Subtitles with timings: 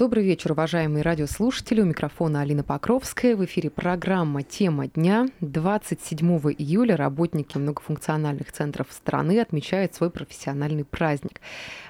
[0.00, 1.82] Добрый вечер, уважаемые радиослушатели.
[1.82, 3.36] У микрофона Алина Покровская.
[3.36, 5.26] В эфире программа «Тема дня».
[5.42, 6.26] 27
[6.56, 11.42] июля работники многофункциональных центров страны отмечают свой профессиональный праздник.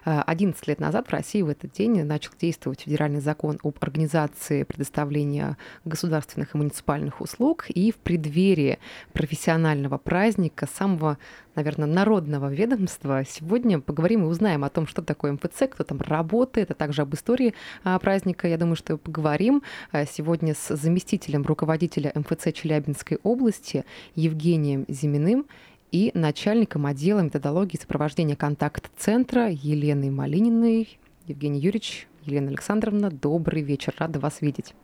[0.03, 5.57] 11 лет назад в России в этот день начал действовать федеральный закон об организации предоставления
[5.85, 7.67] государственных и муниципальных услуг.
[7.69, 8.81] И в преддверии
[9.13, 11.17] профессионального праздника, самого
[11.61, 13.23] наверное, народного ведомства.
[13.29, 17.15] Сегодня поговорим и узнаем о том, что такое МФЦ, кто там работает, а также об
[17.15, 17.55] истории
[17.85, 18.49] а, праздника.
[18.49, 23.85] Я думаю, что поговорим а, сегодня с заместителем руководителя МФЦ Челябинской области
[24.15, 25.47] Евгением Зиминым
[25.93, 30.99] и начальником отдела методологии сопровождения контакт-центра Еленой Малининой.
[31.27, 34.75] Евгений Юрьевич, Елена Александровна, добрый вечер, рада вас видеть.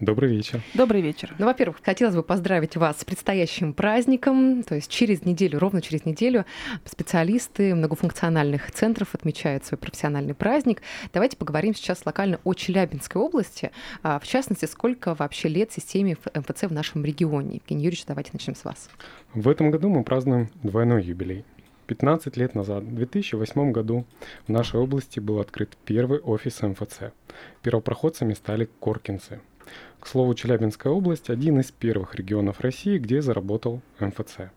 [0.00, 0.60] Добрый вечер.
[0.74, 1.34] Добрый вечер.
[1.38, 4.62] Ну, во-первых, хотелось бы поздравить вас с предстоящим праздником.
[4.64, 6.44] То есть через неделю, ровно через неделю,
[6.84, 10.82] специалисты многофункциональных центров отмечают свой профессиональный праздник.
[11.12, 13.70] Давайте поговорим сейчас локально о Челябинской области.
[14.02, 17.56] А, в частности, сколько вообще лет системе МФЦ в нашем регионе.
[17.56, 18.90] Евгений Юрьевич, давайте начнем с вас.
[19.32, 21.44] В этом году мы празднуем двойной юбилей.
[21.86, 24.06] 15 лет назад, в 2008 году,
[24.46, 27.12] в нашей области был открыт первый офис МФЦ.
[27.62, 29.40] Первопроходцами стали коркинцы–
[30.00, 34.50] к слову, Челябинская область– один из первых регионов России, где заработал МФЦ.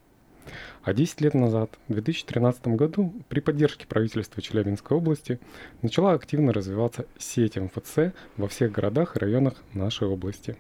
[0.84, 5.40] А 10 лет назад, в 2013 году, при поддержке правительства Челябинской области
[5.82, 10.58] начала активно развиваться сеть МФЦ во всех городах и районах нашей области.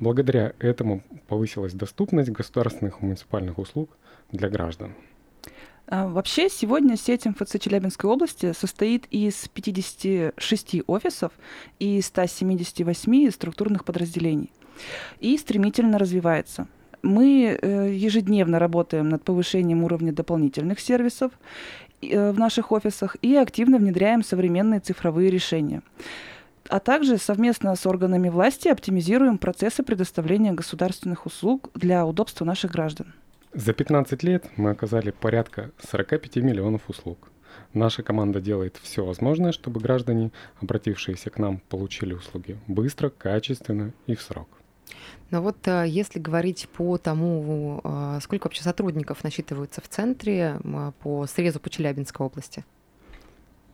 [0.00, 3.90] Благодаря этому повысилась доступность государственных и муниципальных услуг
[4.32, 4.94] для граждан.
[5.86, 11.32] А, вообще, сегодня сеть МФЦ Челябинской области состоит из 56 офисов
[11.78, 14.50] и 178 структурных подразделений
[15.20, 16.66] и стремительно развивается.
[17.02, 21.32] Мы э, ежедневно работаем над повышением уровня дополнительных сервисов
[22.00, 25.82] э, в наших офисах и активно внедряем современные цифровые решения
[26.70, 33.12] а также совместно с органами власти оптимизируем процессы предоставления государственных услуг для удобства наших граждан.
[33.54, 37.30] За 15 лет мы оказали порядка 45 миллионов услуг.
[37.72, 44.16] Наша команда делает все возможное, чтобы граждане, обратившиеся к нам, получили услуги быстро, качественно и
[44.16, 44.48] в срок.
[45.30, 50.58] Но вот э, если говорить по тому, э, сколько вообще сотрудников насчитывается в центре
[51.00, 52.64] по срезу по Челябинской области?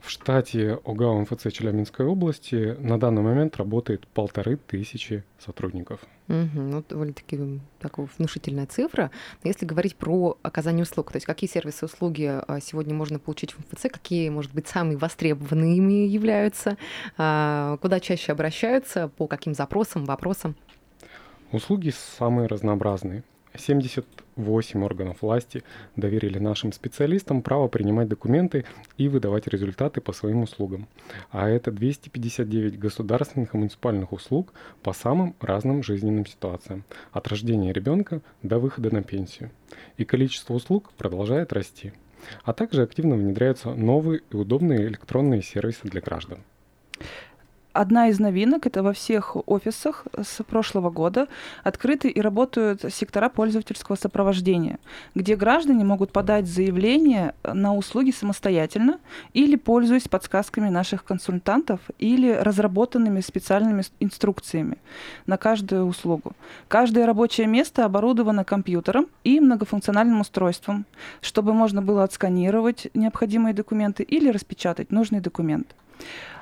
[0.00, 6.00] В штате ОГАУ МФЦ Челябинской области на данный момент работает полторы тысячи сотрудников.
[6.28, 9.11] Угу, ну, довольно-таки такая внушительная цифра.
[9.43, 13.53] Но если говорить про оказание услуг, то есть какие сервисы услуги а, сегодня можно получить
[13.53, 16.78] в МФЦ, какие, может быть, самые востребованными являются,
[17.19, 20.56] а, куда чаще обращаются, по каким запросам, вопросам?
[21.53, 23.22] Услуги самые разнообразные.
[23.56, 25.62] 78 органов власти
[25.97, 28.65] доверили нашим специалистам право принимать документы
[28.97, 30.87] и выдавать результаты по своим услугам.
[31.31, 34.53] А это 259 государственных и муниципальных услуг
[34.83, 39.50] по самым разным жизненным ситуациям, от рождения ребенка до выхода на пенсию.
[39.97, 41.93] И количество услуг продолжает расти.
[42.44, 46.41] А также активно внедряются новые и удобные электронные сервисы для граждан.
[47.72, 51.28] Одна из новинок это во всех офисах с прошлого года
[51.62, 54.81] открыты и работают сектора пользовательского сопровождения,
[55.14, 58.98] где граждане могут подать заявление на услуги самостоятельно
[59.34, 64.78] или пользуясь подсказками наших консультантов или разработанными специальными инструкциями
[65.26, 66.32] на каждую услугу.
[66.66, 70.87] Каждое рабочее место оборудовано компьютером и многофункциональным устройством,
[71.20, 75.72] чтобы можно было отсканировать необходимые документы или распечатать нужный документ.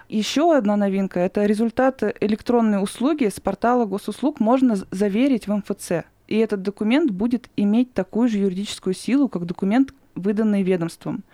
[0.09, 6.07] Еще одна новинка– это результат электронной услуги с портала госуслуг можно заверить в МФЦ.
[6.29, 11.25] И этот документ будет иметь такую же юридическую силу, как документ, выданный ведомством.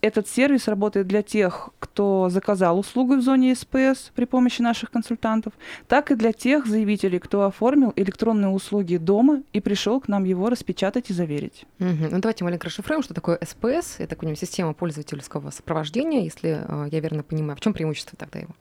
[0.00, 5.52] Этот сервис работает для тех, кто заказал услугу в зоне СПС при помощи наших консультантов,
[5.88, 10.50] так и для тех заявителей, кто оформил электронные услуги дома и пришел к нам его
[10.50, 11.66] распечатать и заверить.
[11.80, 12.08] Угу.
[12.10, 13.96] Ну давайте маленько расшифруем, что такое СПС.
[13.98, 17.56] Это такая система пользовательского сопровождения, если э, я верно понимаю.
[17.56, 18.54] В чем преимущество тогда его?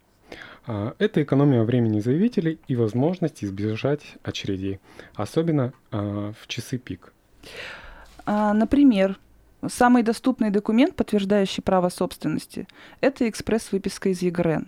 [0.65, 4.79] А, это экономия времени заявителей и возможность избежать очередей,
[5.15, 7.13] особенно а, в часы пик.
[8.25, 9.19] А, например,
[9.65, 12.67] Самый доступный документ, подтверждающий право собственности,
[13.01, 14.67] это экспресс-выписка из ЕГРН.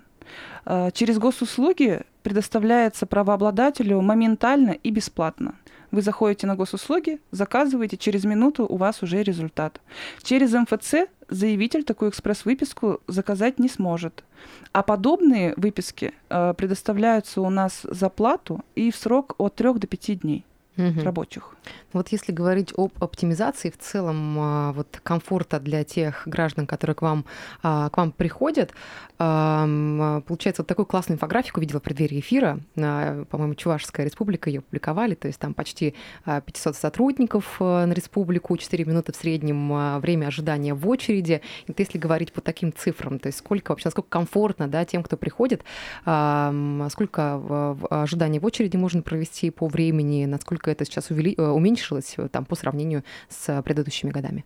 [0.65, 5.55] А, через госуслуги предоставляется правообладателю моментально и бесплатно.
[5.91, 9.81] Вы заходите на госуслуги, заказываете, через минуту у вас уже результат.
[10.21, 14.23] Через МФЦ заявитель такую экспресс-выписку заказать не сможет.
[14.71, 19.87] А подобные выписки э, предоставляются у нас за плату и в срок от 3 до
[19.87, 20.45] 5 дней.
[20.79, 21.01] Угу.
[21.01, 21.55] рабочих.
[21.93, 27.01] Вот если говорить об оптимизации в целом а, вот комфорта для тех граждан, которые к
[27.01, 27.25] вам,
[27.63, 28.71] а, к вам приходят,
[29.17, 35.27] получается, вот такую классную инфографику видела в преддверии эфира, по-моему, Чувашская республика ее публиковали, то
[35.27, 35.93] есть там почти
[36.23, 41.41] 500 сотрудников на республику, 4 минуты в среднем время ожидания в очереди.
[41.67, 45.17] И если говорить по таким цифрам, то есть сколько вообще, насколько комфортно да, тем, кто
[45.17, 45.65] приходит,
[46.03, 51.35] сколько ожидания в очереди можно провести по времени, насколько это сейчас увели...
[51.37, 54.45] Э, уменьшилось э, там, по сравнению с предыдущими годами?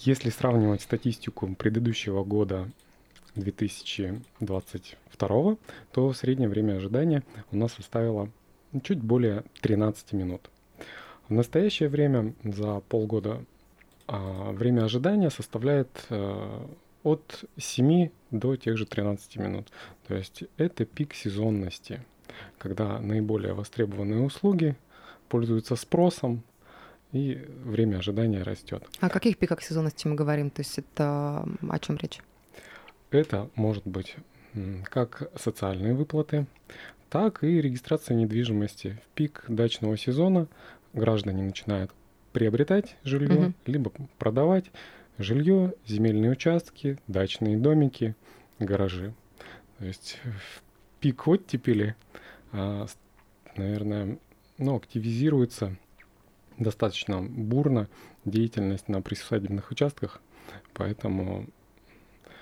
[0.00, 2.68] Если сравнивать статистику предыдущего года
[3.34, 5.56] 2022,
[5.92, 8.30] то среднее время ожидания у нас составило
[8.82, 10.50] чуть более 13 минут.
[11.28, 13.44] В настоящее время за полгода
[14.06, 16.06] а, время ожидания составляет
[17.02, 19.68] от 7 до тех же 13 минут.
[20.06, 22.00] То есть это пик сезонности,
[22.58, 24.76] когда наиболее востребованные услуги
[25.28, 26.42] пользуются спросом,
[27.12, 28.84] и время ожидания растет.
[29.00, 30.50] О каких пиках сезонности мы говорим?
[30.50, 32.20] То есть это о чем речь?
[33.10, 34.16] Это может быть
[34.84, 36.46] как социальные выплаты,
[37.10, 38.98] так и регистрация недвижимости.
[39.04, 40.48] В пик дачного сезона
[40.92, 41.90] граждане начинают
[42.32, 43.52] приобретать жилье, угу.
[43.66, 44.66] либо продавать
[45.16, 48.14] жилье, земельные участки, дачные домики,
[48.58, 49.14] гаражи.
[49.78, 50.62] То есть в
[51.00, 51.96] пик оттепели,
[52.52, 52.86] а,
[53.56, 54.18] наверное,
[54.58, 55.76] ну, активизируется
[56.58, 57.88] достаточно бурно
[58.24, 60.20] деятельность на присадебных участках,
[60.74, 61.46] поэтому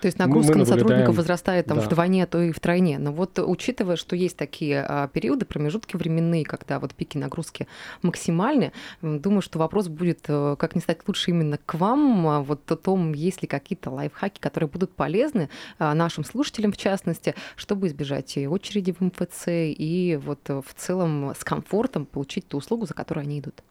[0.01, 1.85] то есть нагрузка мы, мы на сотрудников возрастает там да.
[1.85, 2.99] вдвойне, а то и втройне.
[2.99, 7.67] Но вот учитывая, что есть такие а, периоды, промежутки временные, когда вот пики нагрузки
[8.01, 12.71] максимальны, думаю, что вопрос будет, а, как не стать лучше именно к вам, а, вот
[12.71, 15.49] о том, есть ли какие-то лайфхаки, которые будут полезны
[15.79, 20.73] а, нашим слушателям в частности, чтобы избежать и очереди в МФЦ, и вот э, в
[20.75, 23.63] целом с комфортом получить ту услугу, за которую они идут.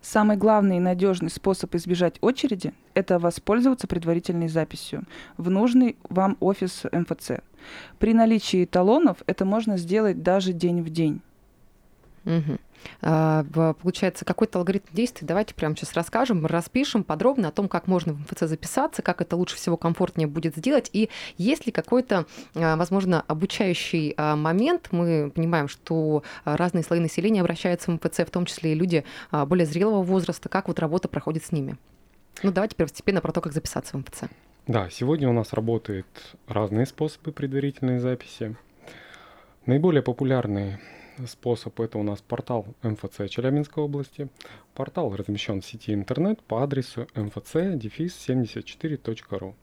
[0.00, 5.04] Самый главный и надежный способ избежать очереди– это воспользоваться предварительной записью
[5.36, 7.40] в нужный вам офис МФЦ.
[7.98, 11.20] При наличии талонов это можно сделать даже день в день.
[12.28, 12.58] Угу.
[13.80, 15.26] Получается, какой-то алгоритм действий.
[15.26, 19.36] Давайте прямо сейчас расскажем, распишем подробно о том, как можно в МФЦ записаться, как это
[19.36, 24.88] лучше всего комфортнее будет сделать, и есть ли какой-то, а, возможно, обучающий а, момент.
[24.90, 29.66] Мы понимаем, что разные слои населения обращаются в МФЦ, в том числе и люди более
[29.66, 30.48] зрелого возраста.
[30.48, 31.76] Как вот работа проходит с ними?
[32.42, 34.24] Ну, давайте первостепенно про то, как записаться в МФЦ.
[34.66, 36.06] Да, сегодня у нас работают
[36.46, 38.54] разные способы предварительной записи.
[39.66, 40.80] Наиболее популярные
[41.26, 44.28] способ это у нас портал МФЦ Челябинской области.
[44.74, 49.54] Портал размещен в сети интернет по адресу mfc-74.ru.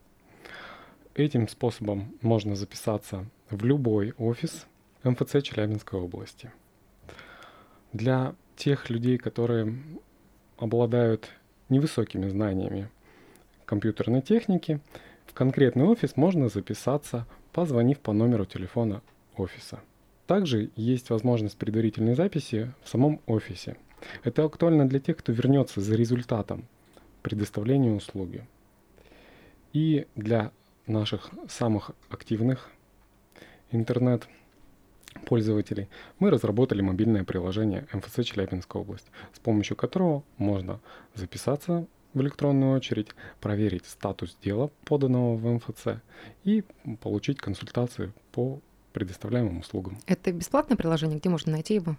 [1.15, 4.67] Этим способом можно записаться в любой офис
[5.03, 6.51] МФЦ Челябинской области.
[7.93, 9.75] Для тех людей, которые
[10.57, 11.29] обладают
[11.69, 12.89] невысокими знаниями
[13.65, 14.81] компьютерной техники,
[15.25, 19.01] в конкретный офис можно записаться, позвонив по номеру телефона
[19.37, 19.79] офиса.
[20.27, 23.77] Также есть возможность предварительной записи в самом офисе.
[24.23, 26.65] Это актуально для тех, кто вернется за результатом
[27.21, 28.45] предоставления услуги.
[29.73, 30.51] И для
[30.87, 32.69] наших самых активных
[33.71, 34.27] интернет
[35.25, 35.89] пользователей
[36.19, 40.79] мы разработали мобильное приложение МФЦ Челябинская область, с помощью которого можно
[41.13, 43.09] записаться в электронную очередь,
[43.41, 46.01] проверить статус дела, поданного в МФЦ,
[46.43, 46.63] и
[47.01, 48.61] получить консультации по
[48.95, 49.97] предоставляемым услугам.
[50.07, 51.19] Это бесплатное приложение?
[51.19, 51.97] Где можно найти его?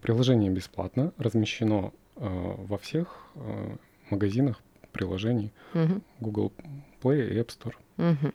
[0.00, 3.76] Приложение бесплатно, размещено э, во всех э,
[4.10, 6.02] магазинах приложений угу.
[6.18, 6.52] Google
[7.00, 7.74] Play и App Store.
[8.02, 8.32] Угу.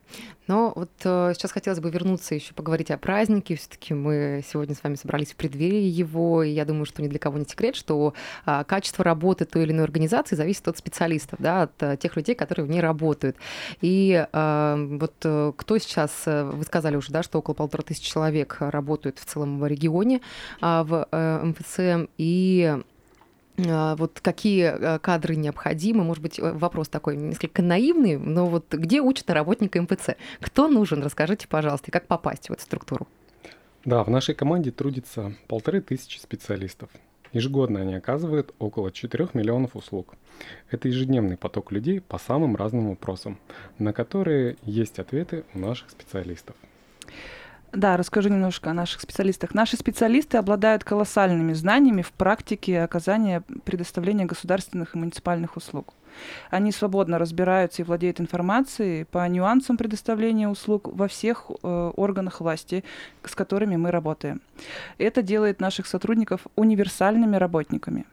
[0.48, 3.58] Но вот э, сейчас хотелось бы вернуться еще поговорить о празднике.
[3.58, 7.20] Все-таки мы сегодня с вами собрались в преддверии его, и я думаю, что ни для
[7.20, 8.14] кого не секрет, что
[8.46, 12.34] э, качество работы той или иной организации зависит от специалистов, да, от э, тех людей,
[12.34, 13.36] которые в ней работают.
[13.82, 18.04] И э, вот э, кто сейчас, э, вы сказали уже, да, что около полутора тысяч
[18.04, 20.22] человек работают в целом в регионе
[20.62, 22.78] э, в э, МФЦ, и
[23.58, 26.04] вот какие а, кадры необходимы?
[26.04, 30.12] Может быть, э, вопрос такой несколько наивный, но вот где учат работника МПЦ?
[30.42, 31.02] Кто нужен?
[31.02, 33.08] Расскажите, пожалуйста, и как попасть в эту структуру?
[33.84, 36.90] Да, в нашей команде трудится полторы тысячи специалистов.
[37.34, 40.14] Ежегодно они оказывают около 4 миллионов услуг.
[40.70, 43.40] Это ежедневный поток людей по самым разным вопросам,
[43.80, 46.56] на которые есть ответы у наших специалистов.
[47.74, 49.54] Да, расскажу немножко о наших специалистах.
[49.54, 55.94] Наши специалисты обладают колоссальными знаниями в практике оказания предоставления государственных и муниципальных услуг.
[56.50, 62.84] Они свободно разбираются и владеют информацией по нюансам предоставления услуг во всех э, органах власти,
[63.24, 64.42] с которыми мы работаем.
[64.98, 68.06] Это делает наших сотрудников универсальными работниками.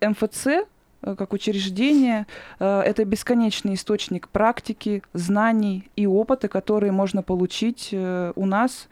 [0.00, 0.66] МФЦ
[1.04, 2.26] как учреждение,
[2.58, 8.88] э, это бесконечный источник практики, знаний и опыта, которые можно получить э, у нас.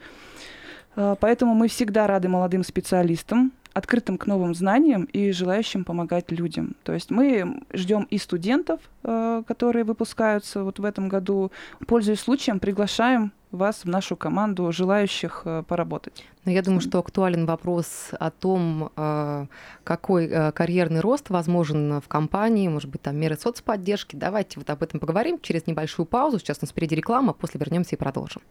[0.95, 6.75] Поэтому мы всегда рады молодым специалистам, открытым к новым знаниям и желающим помогать людям.
[6.83, 11.51] То есть мы ждем и студентов, э, которые выпускаются вот в этом году.
[11.87, 16.25] Пользуясь случаем, приглашаем вас в нашу команду желающих э, поработать.
[16.45, 19.45] Но я думаю, что актуален вопрос о том, э,
[19.83, 24.15] какой карьерный рост возможен в компании, может быть, там меры соцподдержки.
[24.15, 26.39] Давайте вот об этом поговорим через небольшую паузу.
[26.39, 28.43] Сейчас у нас впереди реклама, после вернемся и продолжим.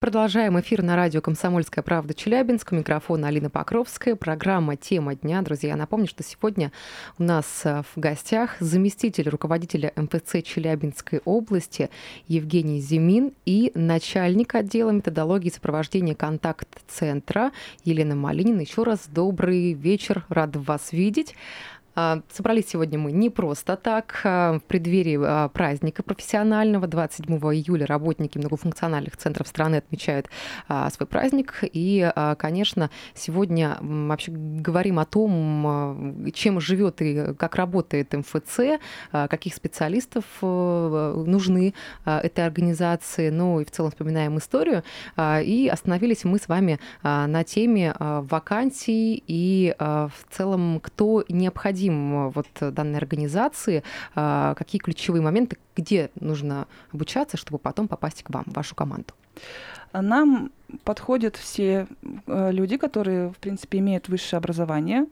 [0.00, 2.72] Продолжаем эфир на радио «Комсомольская правда» Челябинск.
[2.72, 4.16] У микрофона Алина Покровская.
[4.16, 5.42] Программа «Тема дня».
[5.42, 6.72] Друзья, напомню, что сегодня
[7.18, 11.90] у нас э, в гостях заместитель руководителя МФЦ Челябинской области
[12.28, 17.52] Евгений Зимин и начальник отдела методологии сопровождения контакт-центра
[17.84, 18.62] Елена Малинина.
[18.62, 21.34] Еще раз добрый вечер, рад вас видеть.
[22.00, 24.20] А, собрались сегодня мы не просто так.
[24.24, 30.28] А, в преддверии а, праздника профессионального 27 июля работники многофункциональных центров страны отмечают
[30.90, 31.60] свой праздник.
[31.62, 38.80] И, конечно, сегодня вообще говорим о том, чем живет и как работает МФЦ,
[39.10, 43.30] каких специалистов нужны этой организации.
[43.30, 44.82] Ну и в целом вспоминаем историю.
[45.18, 52.30] И остановились мы с вами на теме вакансий и в целом, кто необходим необходим э,
[52.30, 53.82] вот данной организации,
[54.14, 59.14] а, какие ключевые моменты, где нужно обучаться, чтобы потом попасть к вам, в вашу команду?
[59.92, 60.52] Нам
[60.84, 61.86] подходят все
[62.26, 65.06] э, люди, которые, в принципе, имеют высшее образование.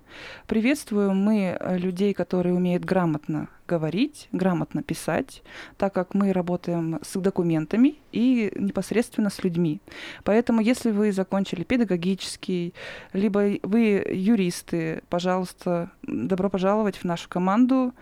[0.47, 5.43] Приветствуем мы э, людей, которые умеют грамотно говорить, грамотно писать,
[5.77, 9.81] так как мы работаем с документами и непосредственно с людьми.
[10.23, 12.73] Поэтому, если вы закончили педагогический,
[13.13, 17.93] либо вы юристы, пожалуйста, добро пожаловать в нашу команду.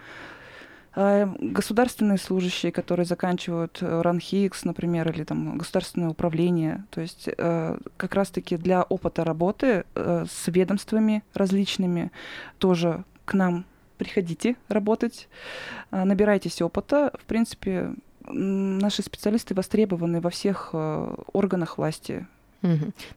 [0.97, 7.79] Э, государственные служащие, которые заканчивают э, РАНХИКС, например, или там государственное управление, то есть э,
[7.99, 12.11] как раз-таки для опыта работы с ведомствами различными
[12.59, 13.67] тоже к нам
[13.99, 15.29] приходите работать,
[15.91, 17.13] набирайтесь опыта.
[17.19, 17.95] В принципе,
[18.27, 20.75] наши специалисты востребованы во всех
[21.33, 22.27] органах власти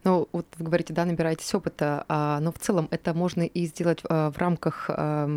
[0.04, 4.00] Ну, вот вы говорите, да, набираетесь опыта, а, но в целом это можно и сделать
[4.10, 5.28] а, в рамках а,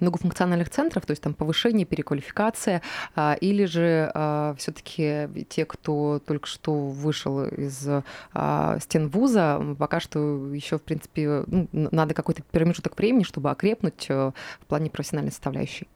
[0.00, 2.82] многофункциональных центров, то есть там повышение, переквалификация,
[3.14, 4.12] а, или же
[4.58, 10.18] все-таки те, кто только что вышел из стен вуза, пока что
[10.54, 15.88] еще, в принципе, ну, надо какой-то промежуток времени, чтобы окрепнуть а, в плане профессиональной составляющей.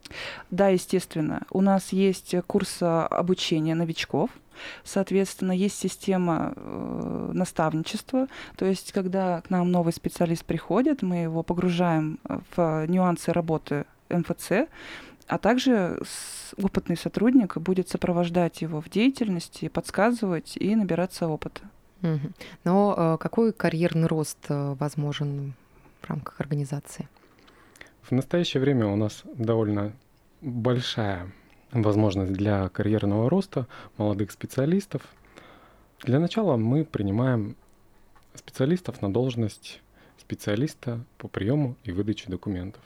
[0.50, 1.42] Да, естественно.
[1.50, 4.30] У нас есть курс обучения новичков,
[4.84, 11.42] Соответственно, есть система э, наставничества, то есть когда к нам новый специалист приходит, мы его
[11.42, 12.18] погружаем
[12.56, 14.68] в нюансы работы МФЦ,
[15.26, 16.00] а также
[16.60, 21.62] опытный сотрудник будет сопровождать его в деятельности, подсказывать и набираться опыта.
[22.64, 25.54] Но э, какой карьерный рост э, возможен
[26.00, 27.08] в рамках организации?
[28.02, 29.92] В настоящее время у нас довольно
[30.40, 31.30] большая
[31.72, 35.02] возможность для карьерного роста молодых специалистов.
[36.02, 37.56] Для начала мы принимаем
[38.34, 39.80] специалистов на должность
[40.18, 42.82] специалиста по приему и выдаче документов.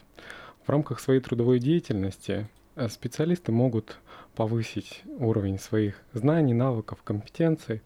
[0.64, 3.98] В рамках своей трудовой деятельности э, специалисты могут
[4.34, 7.82] повысить уровень своих знаний, навыков, компетенций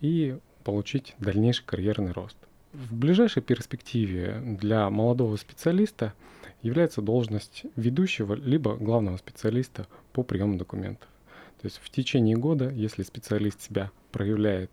[0.00, 2.36] и получить дальнейший карьерный рост.
[2.72, 6.14] В ближайшей перспективе для молодого специалиста
[6.62, 11.08] является должность ведущего либо главного специалиста по приему документов.
[11.60, 14.70] То есть в течение года, если специалист себя проявляет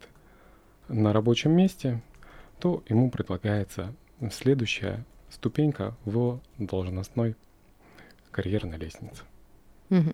[0.87, 2.01] на рабочем месте,
[2.59, 3.93] то ему предлагается
[4.31, 7.35] следующая ступенька в должностной
[8.31, 9.23] карьерной лестнице.
[9.89, 10.13] Угу.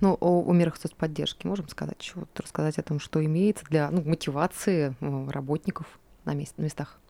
[0.00, 4.02] Ну, о, о мерах соцподдержки можем сказать, что рассказать о том, что имеется для ну,
[4.02, 4.94] мотивации
[5.30, 5.86] работников
[6.26, 7.00] на, мест, на местах?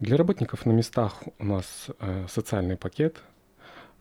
[0.00, 3.20] Для работников на местах у нас э, социальный пакет,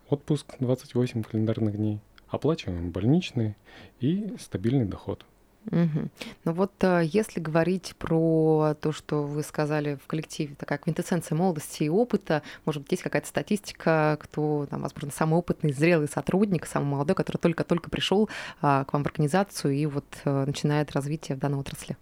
[0.07, 3.57] отпуск 28 календарных дней, оплачиваемый больничный
[3.99, 5.25] и стабильный доход.
[5.65, 6.09] Угу.
[6.45, 11.83] Ну вот э, если говорить про то, что вы сказали в коллективе, такая квинтэссенция молодости
[11.83, 16.91] и опыта, может быть, есть какая-то статистика, кто, там, возможно, самый опытный, зрелый сотрудник, самый
[16.91, 18.29] молодой, который только-только пришел
[18.61, 21.97] а, к вам в организацию и вот а, начинает развитие в данной отрасли?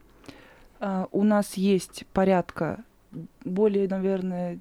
[0.80, 2.84] А, у нас есть порядка
[3.44, 4.60] более, наверное,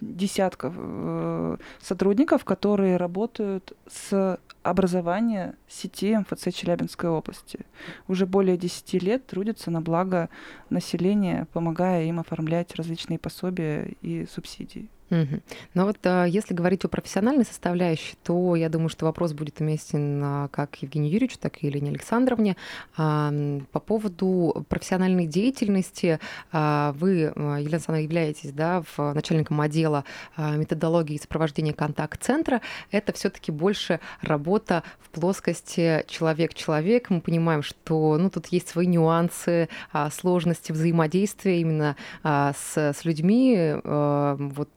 [0.00, 7.60] десятков э, сотрудников, которые работают с образования сети МФЦ Челябинской области.
[8.08, 10.28] Уже более 10 лет трудятся на благо
[10.70, 14.88] населения, помогая им оформлять различные пособия и субсидии.
[15.12, 15.40] Угу.
[15.74, 20.22] Но вот а, если говорить о профессиональной составляющей, то я думаю, что вопрос будет уместен
[20.24, 22.56] а, как Евгению Юрьевичу, так и Елене Александровне.
[22.96, 23.30] А,
[23.72, 26.18] по поводу профессиональной деятельности
[26.52, 30.04] вы, Елена Александровна, являетесь да, в начальником отдела
[30.36, 32.62] методологии и сопровождения контакт-центра.
[32.90, 37.10] Это все таки больше работа в плоскости человек-человек.
[37.10, 39.68] Мы понимаем, что ну, тут есть свои нюансы,
[40.10, 43.74] сложности взаимодействия именно с, с людьми.
[43.84, 44.70] Вот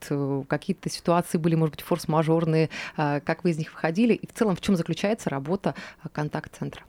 [0.47, 4.55] какие-то ситуации были, может быть, форс-мажорные, а, как вы из них выходили, и в целом
[4.55, 6.83] в чем заключается работа а, контакт-центра?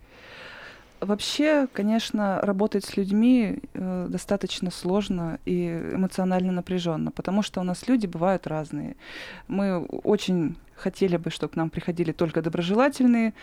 [1.01, 7.87] Вообще, конечно, работать с людьми э, достаточно сложно и эмоционально напряженно, потому что у нас
[7.87, 8.97] люди бывают разные.
[9.47, 13.35] Мы очень хотели бы, чтобы к нам приходили только доброжелательные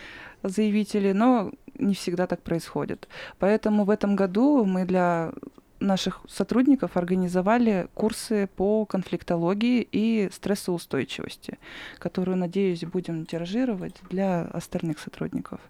[0.42, 3.08] заявители, но не всегда так происходит.
[3.38, 5.32] Поэтому в этом году мы для
[5.80, 11.58] наших сотрудников организовали курсы по конфликтологии и стрессоустойчивости,
[11.98, 15.60] которую, надеюсь, будем тиражировать для остальных сотрудников.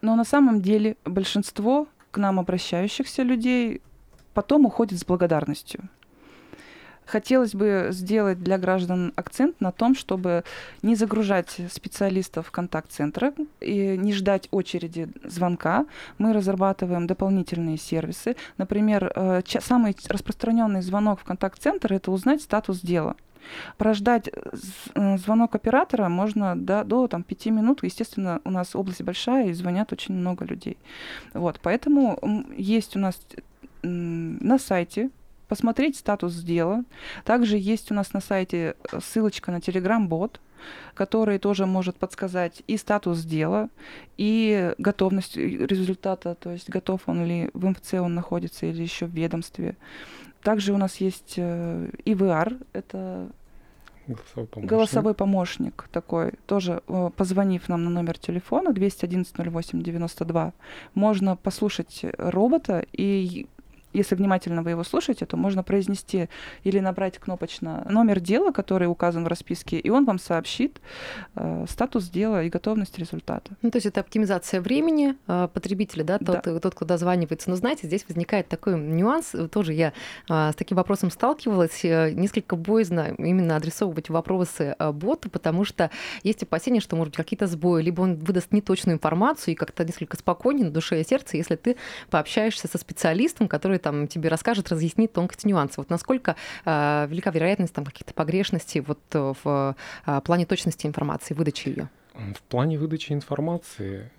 [0.00, 3.82] Но на самом деле большинство к нам обращающихся людей
[4.34, 5.88] потом уходит с благодарностью.
[7.08, 10.44] Хотелось бы сделать для граждан акцент на том, чтобы
[10.82, 15.86] не загружать специалистов контакт-центра и не ждать очереди звонка.
[16.18, 18.36] Мы разрабатываем дополнительные сервисы.
[18.58, 23.16] Например, э, самый распространенный звонок в контакт-центр– это узнать статус дела.
[23.78, 27.84] Прождать э, звонок оператора можно до, до там, 5 минут.
[27.84, 30.76] Естественно, у нас область большая, и звонят очень много людей.
[31.32, 33.18] Вот, поэтому есть у нас
[33.82, 35.08] на сайте
[35.48, 36.84] посмотреть статус дела.
[37.24, 40.40] Также есть у нас на сайте э, ссылочка на Telegram-бот,
[40.94, 43.68] который тоже может подсказать и статус дела,
[44.16, 49.14] и готовность результата, то есть готов он ли в МФЦ он находится или еще в
[49.14, 49.76] ведомстве.
[50.42, 53.28] Также у нас есть э, ИВР, это
[54.08, 54.70] Голосовой помощник.
[54.70, 60.52] Голосовой помощник такой, тоже э, позвонив нам на номер телефона 211 08 92,
[60.94, 63.46] можно послушать робота и
[63.92, 66.28] если внимательно вы его слушаете, то можно произнести
[66.64, 70.80] или набрать кнопочно номер дела, который указан в расписке, и он вам сообщит
[71.36, 73.50] э, статус дела и готовность результата.
[73.62, 76.60] Ну, то есть это оптимизация времени э, потребителя, да, тот, да.
[76.60, 77.50] тот, кто дозванивается.
[77.50, 79.92] Но знаете, здесь возникает такой нюанс, тоже я
[80.28, 85.90] э, с таким вопросом сталкивалась, э, несколько боязно именно адресовывать вопросы э, боту, потому что
[86.22, 90.16] есть опасения, что, может быть, какие-то сбои, либо он выдаст неточную информацию и как-то несколько
[90.16, 91.76] спокойнее на душе и сердце, если ты
[92.10, 95.74] пообщаешься со специалистом, который который там тебе расскажет, разъяснит тонкости нюансы.
[95.80, 99.74] Вот насколько э, велика вероятность там каких-то погрешностей вот э, в
[100.06, 101.88] э, плане точности информации, выдачи ее?
[102.14, 104.10] В плане выдачи информации,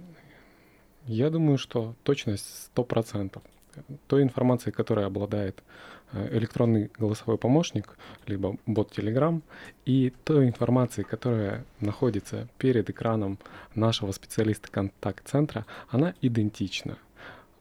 [1.05, 3.41] я думаю, что точность 100%.
[4.07, 5.63] Той информации, которой обладает
[6.13, 9.41] э, электронный голосовой помощник, либо бот Telegram,
[9.87, 13.37] и той информации, которая находится перед экраном
[13.75, 16.97] нашего специалиста контакт-центра, она идентична.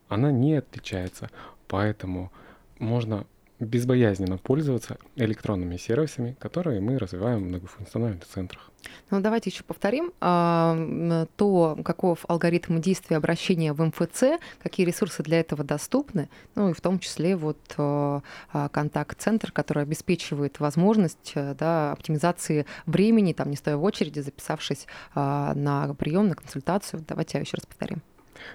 [0.09, 1.29] Она не отличается.
[1.69, 2.33] Поэтому
[2.79, 3.27] можно
[3.61, 8.71] безбоязненно пользоваться электронными сервисами, которые мы развиваем в многофункциональных центрах.
[9.11, 15.41] Ну, давайте еще повторим а, то, каков алгоритм действия обращения в МФЦ, какие ресурсы для
[15.41, 21.93] этого доступны, ну и в том числе вот а, а, контакт-центр, который обеспечивает возможность да,
[21.93, 27.05] оптимизации времени, там, не стоя в очереди, записавшись на прием, на консультацию.
[27.07, 28.03] Давайте еще раз повторим.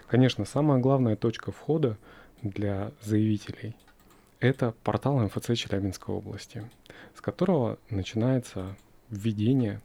[0.08, 1.98] Конечно, самая главная точка входа
[2.44, 3.76] для заявителей–
[4.40, 6.70] это портал МФЦ Челябинской области,
[7.16, 8.76] с которого начинается
[9.10, 9.80] введение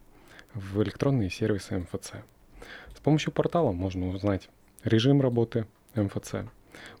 [0.53, 2.11] в электронные сервисы МФЦ.
[2.93, 4.49] С помощью портала можно узнать
[4.83, 6.49] режим работы МФЦ,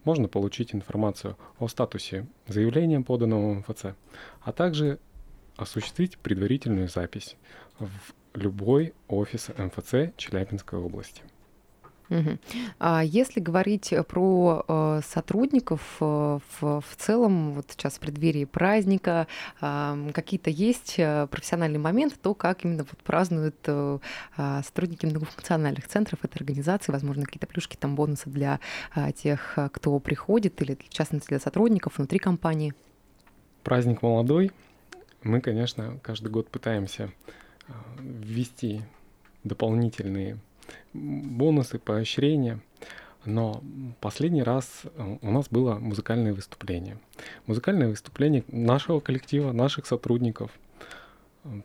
[0.05, 3.87] можно получить информацию о статусе заявления, поданного МФЦ,
[4.41, 4.97] а также
[5.57, 7.35] осуществить предварительную запись
[7.77, 11.23] в любой офис МФЦ Челябинской области.
[12.09, 12.37] Угу.
[12.79, 19.27] А если говорить про э, сотрудников э, в, в целом, вот сейчас в преддверии праздника,
[19.59, 23.99] какие-то есть э, профессиональные моменты, то как именно вот празднуют э,
[24.63, 28.59] сотрудники многофункциональных центров этой организации, возможно, какие-то плюшки, там бонусы для
[28.95, 32.73] э, тех, кто приходит, или в частности для сотрудников внутри компании?
[33.63, 34.51] Праздник молодой.
[35.21, 37.11] Мы, конечно, каждый год пытаемся
[37.99, 38.81] ввести
[39.43, 40.39] дополнительные
[40.93, 42.59] бонусы, поощрения.
[43.25, 43.61] Но
[43.99, 46.97] последний раз э, у нас было музыкальное выступление.
[47.47, 50.51] Музыкальное выступление нашего коллектива, наших сотрудников.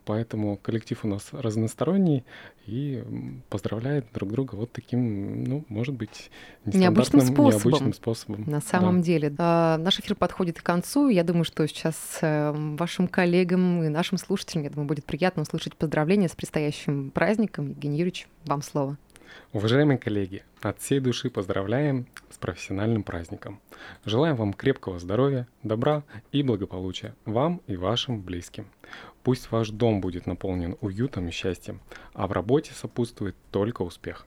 [0.05, 2.25] Поэтому коллектив у нас разносторонний
[2.67, 3.03] и
[3.51, 6.31] поздравляет друг друга вот таким, ну, может быть,
[6.65, 7.51] необычным способом.
[7.51, 8.45] Необычным способом.
[8.47, 9.07] На самом да.
[9.07, 9.35] деле.
[9.39, 11.09] А, наш эфир подходит к концу.
[11.09, 15.77] Я думаю, что сейчас э, вашим коллегам и нашим слушателям, я думаю, будет приятно услышать
[15.77, 17.71] поздравления с предстоящим праздником.
[17.71, 18.97] Евгений Юрьевич, вам слово.
[19.53, 23.61] Уважаемые коллеги, от всей души поздравляем с профессиональным праздником.
[24.05, 28.67] Желаем вам крепкого здоровья, добра и благополучия вам и вашим близким.
[29.25, 31.81] Пусть ваш дом будет наполнен уютом и счастьем,
[32.13, 34.27] а в работе сопутствует только успех.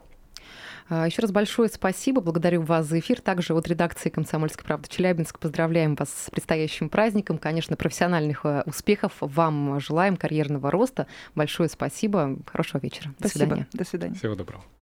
[0.89, 2.21] А, Еще раз большое спасибо.
[2.21, 3.21] Благодарю вас за эфир.
[3.21, 7.37] Также от редакции «Комсомольской правды» Челябинск поздравляем вас с предстоящим праздником.
[7.37, 11.07] Конечно, профессиональных э, успехов вам желаем, карьерного роста.
[11.35, 12.37] Большое спасибо.
[12.51, 13.13] Хорошего вечера.
[13.19, 13.45] До спасибо.
[13.45, 13.67] свидания.
[13.73, 14.15] До свидания.
[14.15, 14.63] Всего доброго.